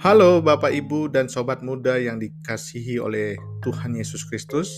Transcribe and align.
Halo 0.00 0.40
Bapak 0.40 0.72
Ibu 0.72 1.12
dan 1.12 1.28
Sobat 1.28 1.60
Muda 1.60 2.00
yang 2.00 2.16
dikasihi 2.16 2.96
oleh 2.96 3.36
Tuhan 3.60 3.92
Yesus 3.92 4.24
Kristus. 4.24 4.72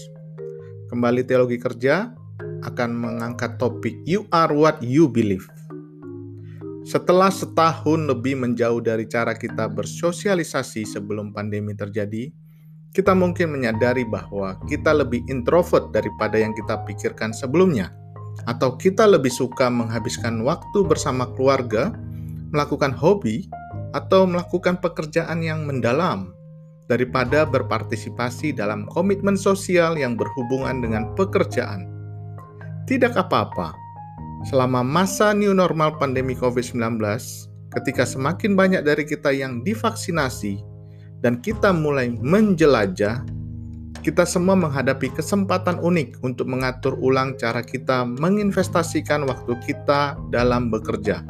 Kembali 0.91 1.23
Teologi 1.23 1.63
Kerja 1.63 2.11
akan 2.67 2.91
mengangkat 2.91 3.55
topik 3.55 4.03
You 4.03 4.27
are 4.35 4.51
what 4.51 4.83
you 4.83 5.07
believe. 5.07 5.47
Setelah 6.83 7.31
setahun 7.31 8.03
lebih 8.03 8.35
menjauh 8.35 8.83
dari 8.83 9.07
cara 9.07 9.39
kita 9.39 9.71
bersosialisasi 9.71 10.91
sebelum 10.91 11.31
pandemi 11.31 11.79
terjadi, 11.79 12.27
kita 12.91 13.15
mungkin 13.15 13.55
menyadari 13.55 14.03
bahwa 14.03 14.59
kita 14.67 14.91
lebih 14.91 15.23
introvert 15.31 15.95
daripada 15.95 16.35
yang 16.35 16.51
kita 16.51 16.83
pikirkan 16.83 17.31
sebelumnya, 17.31 17.95
atau 18.51 18.75
kita 18.75 19.07
lebih 19.07 19.31
suka 19.31 19.71
menghabiskan 19.71 20.43
waktu 20.43 20.83
bersama 20.83 21.31
keluarga, 21.39 21.95
melakukan 22.51 22.91
hobi, 22.91 23.47
atau 23.93 24.25
melakukan 24.29 24.81
pekerjaan 24.81 25.41
yang 25.45 25.65
mendalam 25.69 26.33
daripada 26.91 27.49
berpartisipasi 27.49 28.53
dalam 28.53 28.85
komitmen 28.91 29.39
sosial 29.39 29.97
yang 29.97 30.19
berhubungan 30.19 30.85
dengan 30.85 31.13
pekerjaan. 31.17 31.89
Tidak 32.85 33.15
apa-apa, 33.15 33.73
selama 34.45 34.83
masa 34.83 35.33
new 35.33 35.55
normal 35.55 35.97
pandemi 35.97 36.35
COVID-19, 36.35 36.99
ketika 37.73 38.05
semakin 38.05 38.59
banyak 38.59 38.83
dari 38.85 39.07
kita 39.07 39.31
yang 39.33 39.63
divaksinasi 39.65 40.61
dan 41.23 41.39
kita 41.41 41.71
mulai 41.71 42.13
menjelajah, 42.13 43.23
kita 44.03 44.27
semua 44.27 44.59
menghadapi 44.59 45.15
kesempatan 45.15 45.79
unik 45.79 46.27
untuk 46.27 46.51
mengatur 46.51 46.99
ulang 46.99 47.39
cara 47.39 47.63
kita 47.63 48.03
menginvestasikan 48.03 49.23
waktu 49.31 49.55
kita 49.63 50.19
dalam 50.35 50.75
bekerja. 50.75 51.23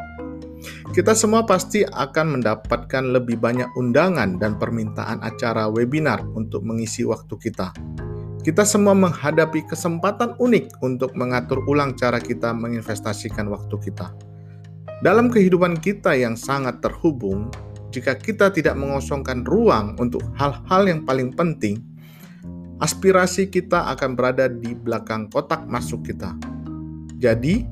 Kita 0.93 1.17
semua 1.17 1.43
pasti 1.43 1.83
akan 1.83 2.39
mendapatkan 2.39 3.05
lebih 3.07 3.41
banyak 3.41 3.71
undangan 3.75 4.37
dan 4.39 4.61
permintaan 4.61 5.23
acara 5.25 5.67
webinar 5.67 6.23
untuk 6.37 6.63
mengisi 6.63 7.03
waktu 7.03 7.35
kita. 7.39 7.73
Kita 8.43 8.67
semua 8.67 8.91
menghadapi 8.99 9.71
kesempatan 9.71 10.35
unik 10.35 10.83
untuk 10.83 11.15
mengatur 11.15 11.63
ulang 11.71 11.95
cara 11.95 12.19
kita 12.19 12.51
menginvestasikan 12.51 13.47
waktu 13.47 13.79
kita. 13.79 14.11
Dalam 15.03 15.31
kehidupan 15.31 15.79
kita 15.79 16.15
yang 16.19 16.35
sangat 16.35 16.83
terhubung, 16.83 17.51
jika 17.95 18.19
kita 18.19 18.51
tidak 18.51 18.75
mengosongkan 18.75 19.47
ruang 19.47 19.95
untuk 19.99 20.23
hal-hal 20.35 20.83
yang 20.91 21.07
paling 21.07 21.31
penting, 21.35 21.83
aspirasi 22.83 23.47
kita 23.47 23.95
akan 23.95 24.19
berada 24.19 24.51
di 24.51 24.75
belakang 24.75 25.31
kotak 25.31 25.63
masuk 25.71 26.03
kita. 26.11 26.35
Jadi, 27.23 27.63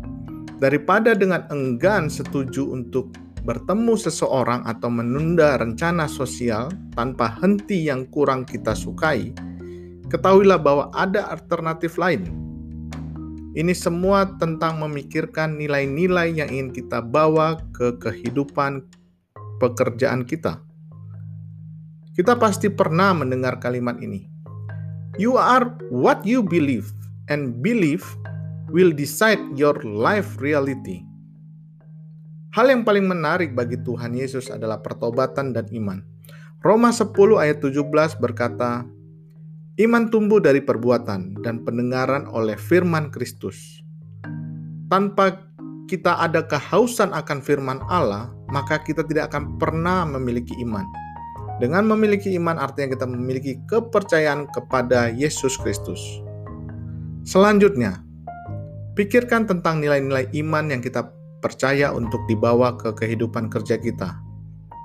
daripada 0.60 1.16
dengan 1.16 1.48
enggan 1.48 2.12
setuju 2.12 2.68
untuk 2.68 3.16
bertemu 3.48 3.96
seseorang 3.96 4.60
atau 4.68 4.92
menunda 4.92 5.56
rencana 5.56 6.04
sosial 6.04 6.68
tanpa 6.92 7.32
henti 7.40 7.88
yang 7.88 8.04
kurang 8.12 8.44
kita 8.44 8.76
sukai, 8.76 9.32
ketahuilah 10.12 10.60
bahwa 10.60 10.92
ada 10.92 11.32
alternatif 11.32 11.96
lain. 11.96 12.28
Ini 13.56 13.74
semua 13.74 14.38
tentang 14.38 14.78
memikirkan 14.78 15.58
nilai-nilai 15.58 16.30
yang 16.30 16.52
ingin 16.52 16.70
kita 16.70 17.02
bawa 17.02 17.58
ke 17.74 17.98
kehidupan 17.98 18.86
pekerjaan 19.58 20.22
kita. 20.22 20.62
Kita 22.14 22.36
pasti 22.38 22.70
pernah 22.70 23.16
mendengar 23.16 23.58
kalimat 23.58 23.98
ini. 23.98 24.28
You 25.18 25.34
are 25.34 25.66
what 25.90 26.22
you 26.22 26.46
believe, 26.46 26.86
and 27.26 27.58
believe 27.58 28.06
will 28.70 28.94
decide 28.94 29.42
your 29.58 29.76
life 29.82 30.38
reality. 30.38 31.02
Hal 32.50 32.66
yang 32.66 32.82
paling 32.82 33.06
menarik 33.06 33.54
bagi 33.54 33.78
Tuhan 33.78 34.10
Yesus 34.14 34.50
adalah 34.50 34.82
pertobatan 34.82 35.54
dan 35.54 35.70
iman. 35.70 36.02
Roma 36.62 36.90
10 36.90 37.14
ayat 37.38 37.62
17 37.62 37.78
berkata, 38.18 38.82
Iman 39.78 40.10
tumbuh 40.10 40.42
dari 40.42 40.60
perbuatan 40.60 41.40
dan 41.40 41.62
pendengaran 41.64 42.28
oleh 42.28 42.58
firman 42.58 43.08
Kristus. 43.08 43.80
Tanpa 44.90 45.46
kita 45.88 46.20
ada 46.20 46.44
kehausan 46.44 47.14
akan 47.16 47.38
firman 47.40 47.80
Allah, 47.88 48.28
maka 48.52 48.82
kita 48.82 49.06
tidak 49.06 49.32
akan 49.32 49.56
pernah 49.56 50.04
memiliki 50.04 50.52
iman. 50.60 50.84
Dengan 51.62 51.86
memiliki 51.86 52.34
iman 52.36 52.60
artinya 52.60 52.92
kita 52.98 53.06
memiliki 53.08 53.56
kepercayaan 53.70 54.50
kepada 54.52 55.08
Yesus 55.08 55.56
Kristus. 55.56 56.02
Selanjutnya, 57.24 58.04
Pikirkan 58.98 59.46
tentang 59.46 59.78
nilai-nilai 59.78 60.28
iman 60.42 60.66
yang 60.70 60.82
kita 60.82 61.08
percaya 61.40 61.90
untuk 61.94 62.20
dibawa 62.28 62.76
ke 62.76 62.92
kehidupan 62.92 63.48
kerja 63.48 63.80
kita. 63.80 64.18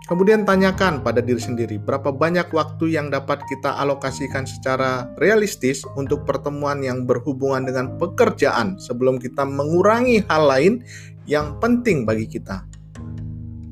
Kemudian 0.05 0.45
tanyakan 0.45 1.01
pada 1.01 1.17
diri 1.17 1.41
sendiri 1.41 1.81
berapa 1.81 2.13
banyak 2.13 2.53
waktu 2.53 2.93
yang 2.93 3.09
dapat 3.09 3.41
kita 3.49 3.73
alokasikan 3.81 4.45
secara 4.45 5.09
realistis 5.17 5.81
untuk 5.97 6.29
pertemuan 6.29 6.77
yang 6.85 7.09
berhubungan 7.09 7.65
dengan 7.65 7.97
pekerjaan 7.97 8.77
sebelum 8.77 9.17
kita 9.17 9.41
mengurangi 9.41 10.21
hal 10.29 10.45
lain 10.45 10.85
yang 11.25 11.57
penting 11.57 12.05
bagi 12.05 12.29
kita. 12.29 12.61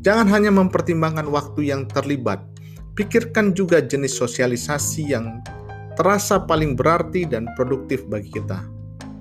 Jangan 0.02 0.26
hanya 0.34 0.50
mempertimbangkan 0.50 1.30
waktu 1.30 1.70
yang 1.70 1.86
terlibat, 1.86 2.42
pikirkan 2.98 3.54
juga 3.54 3.78
jenis 3.86 4.18
sosialisasi 4.18 5.14
yang 5.14 5.38
terasa 5.94 6.42
paling 6.42 6.74
berarti 6.74 7.30
dan 7.30 7.46
produktif 7.54 8.10
bagi 8.10 8.34
kita. 8.34 8.58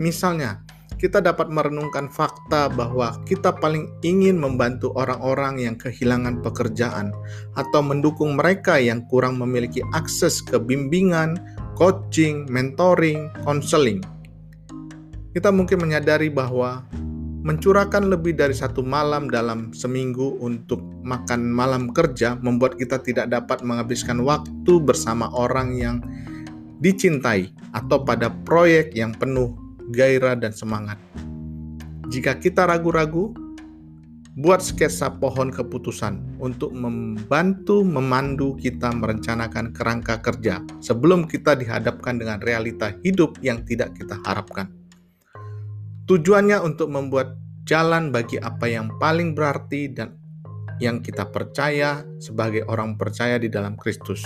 Misalnya, 0.01 0.62
kita 1.03 1.19
dapat 1.19 1.51
merenungkan 1.51 2.07
fakta 2.07 2.71
bahwa 2.71 3.19
kita 3.27 3.51
paling 3.59 3.91
ingin 4.07 4.39
membantu 4.39 4.95
orang-orang 4.95 5.59
yang 5.59 5.75
kehilangan 5.75 6.39
pekerjaan 6.47 7.11
atau 7.59 7.83
mendukung 7.83 8.39
mereka 8.39 8.79
yang 8.79 9.03
kurang 9.11 9.35
memiliki 9.35 9.83
akses 9.99 10.39
ke 10.39 10.63
bimbingan, 10.63 11.43
coaching, 11.75 12.47
mentoring, 12.47 13.35
konseling. 13.43 13.99
Kita 15.35 15.51
mungkin 15.51 15.83
menyadari 15.83 16.31
bahwa 16.31 16.87
mencurahkan 17.43 18.07
lebih 18.07 18.39
dari 18.39 18.55
satu 18.55 18.87
malam 18.87 19.27
dalam 19.27 19.75
seminggu 19.75 20.39
untuk 20.39 20.79
makan 21.03 21.51
malam 21.51 21.91
kerja 21.91 22.39
membuat 22.39 22.79
kita 22.79 23.03
tidak 23.03 23.27
dapat 23.27 23.67
menghabiskan 23.67 24.23
waktu 24.23 24.79
bersama 24.79 25.27
orang 25.35 25.75
yang 25.75 25.99
dicintai 26.79 27.51
atau 27.75 28.07
pada 28.07 28.31
proyek 28.47 28.95
yang 28.95 29.11
penuh 29.19 29.62
gairah, 29.93 30.35
dan 30.35 30.57
semangat. 30.57 30.97
Jika 32.09 32.41
kita 32.41 32.65
ragu-ragu, 32.65 33.33
buat 34.33 34.65
sketsa 34.65 35.13
pohon 35.21 35.53
keputusan 35.53 36.41
untuk 36.41 36.73
membantu 36.73 37.85
memandu 37.85 38.57
kita 38.57 38.89
merencanakan 38.89 39.77
kerangka 39.77 40.25
kerja 40.25 40.65
sebelum 40.81 41.29
kita 41.29 41.53
dihadapkan 41.53 42.17
dengan 42.17 42.41
realita 42.41 42.97
hidup 43.05 43.37
yang 43.45 43.61
tidak 43.69 43.93
kita 43.93 44.17
harapkan. 44.25 44.73
Tujuannya 46.09 46.65
untuk 46.65 46.89
membuat 46.89 47.37
jalan 47.69 48.09
bagi 48.09 48.41
apa 48.41 48.67
yang 48.73 48.97
paling 48.97 49.37
berarti 49.37 49.93
dan 49.93 50.17
yang 50.81 51.05
kita 51.05 51.29
percaya 51.29 52.01
sebagai 52.19 52.65
orang 52.67 52.97
percaya 52.97 53.37
di 53.37 53.53
dalam 53.53 53.77
Kristus. 53.77 54.25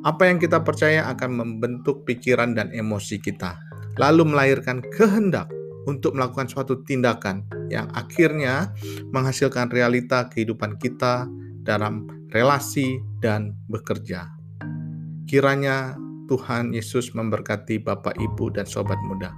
Apa 0.00 0.30
yang 0.32 0.40
kita 0.40 0.64
percaya 0.64 1.10
akan 1.12 1.30
membentuk 1.44 2.08
pikiran 2.08 2.56
dan 2.56 2.72
emosi 2.72 3.20
kita 3.20 3.69
lalu 3.96 4.28
melahirkan 4.28 4.84
kehendak 4.94 5.50
untuk 5.88 6.12
melakukan 6.12 6.46
suatu 6.46 6.84
tindakan 6.84 7.42
yang 7.72 7.88
akhirnya 7.96 8.70
menghasilkan 9.10 9.72
realita 9.72 10.28
kehidupan 10.28 10.76
kita 10.76 11.24
dalam 11.64 12.06
relasi 12.30 13.00
dan 13.24 13.56
bekerja. 13.72 14.28
Kiranya 15.26 15.96
Tuhan 16.30 16.70
Yesus 16.70 17.10
memberkati 17.14 17.82
Bapak, 17.82 18.14
Ibu, 18.18 18.54
dan 18.54 18.66
sobat 18.66 18.98
muda. 19.06 19.34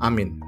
Amin. 0.00 0.40